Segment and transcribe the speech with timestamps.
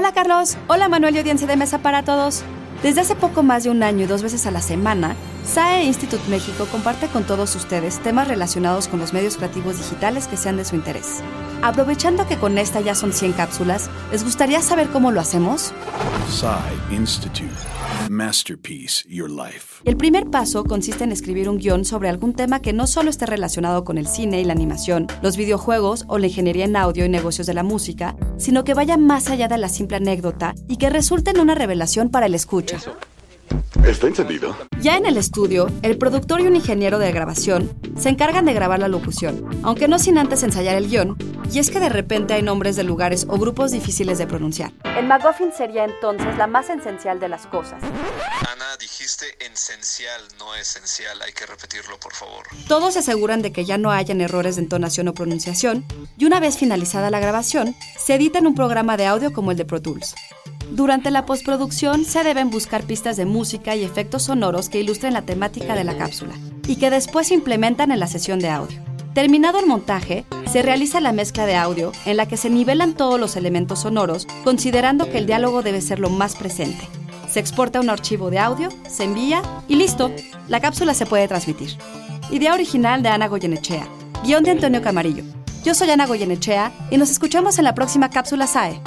[0.00, 2.42] Hola Carlos, hola Manuel y audiencia de mesa para todos.
[2.82, 5.14] Desde hace poco más de un año y dos veces a la semana,
[5.44, 10.38] SAE Institute México comparte con todos ustedes temas relacionados con los medios creativos digitales que
[10.38, 11.20] sean de su interés.
[11.62, 15.74] Aprovechando que con esta ya son 100 cápsulas, ¿les gustaría saber cómo lo hacemos?
[16.30, 17.50] SAE Institute.
[18.08, 19.82] Masterpiece Your Life.
[19.84, 23.26] El primer paso consiste en escribir un guion sobre algún tema que no solo esté
[23.26, 27.08] relacionado con el cine y la animación, los videojuegos o la ingeniería en audio y
[27.08, 30.90] negocios de la música, sino que vaya más allá de la simple anécdota y que
[30.90, 32.69] resulte en una revelación para el escucha.
[33.84, 34.56] ¿Está encendido?
[34.80, 38.78] Ya en el estudio, el productor y un ingeniero de grabación se encargan de grabar
[38.78, 41.16] la locución, aunque no sin antes ensayar el guion,
[41.50, 44.72] y es que de repente hay nombres de lugares o grupos difíciles de pronunciar.
[44.96, 47.82] El McGuffin sería entonces la más esencial de las cosas.
[47.82, 51.20] Ana, dijiste esencial, no esencial.
[51.22, 52.46] Hay que repetirlo, por favor.
[52.68, 55.84] Todos se aseguran de que ya no hayan errores de entonación o pronunciación,
[56.16, 59.56] y una vez finalizada la grabación, se edita en un programa de audio como el
[59.56, 60.14] de Pro Tools.
[60.70, 65.22] Durante la postproducción se deben buscar pistas de música y efectos sonoros que ilustren la
[65.22, 66.34] temática de la cápsula
[66.66, 68.80] y que después se implementan en la sesión de audio.
[69.12, 73.18] Terminado el montaje, se realiza la mezcla de audio en la que se nivelan todos
[73.18, 76.88] los elementos sonoros, considerando que el diálogo debe ser lo más presente.
[77.28, 80.12] Se exporta un archivo de audio, se envía y listo,
[80.48, 81.76] la cápsula se puede transmitir.
[82.30, 83.88] Idea original de Ana Goyenechea,
[84.22, 85.24] guion de Antonio Camarillo.
[85.64, 88.80] Yo soy Ana Goyenechea y nos escuchamos en la próxima cápsula SAE.